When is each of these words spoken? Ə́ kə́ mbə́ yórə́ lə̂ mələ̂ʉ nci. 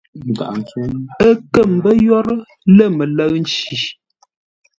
Ə́ 1.27 1.33
kə́ 1.53 1.65
mbə́ 1.75 1.93
yórə́ 2.05 2.35
lə̂ 2.75 2.87
mələ̂ʉ 2.97 3.33
nci. 3.43 3.77